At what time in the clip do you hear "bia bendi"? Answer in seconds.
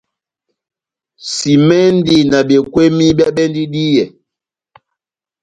3.17-3.63